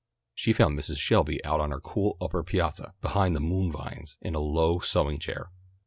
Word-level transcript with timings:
She 0.33 0.51
found 0.51 0.79
Mrs. 0.79 0.97
Shelby 0.97 1.45
out 1.45 1.59
on 1.59 1.69
her 1.69 1.79
cool 1.79 2.17
upper 2.19 2.41
piazza, 2.43 2.95
behind 3.03 3.35
the 3.35 3.39
moon 3.39 3.71
vines, 3.71 4.17
in 4.19 4.33
a 4.33 4.39
low 4.39 4.79
sewing 4.79 5.19
chair. 5.19 5.51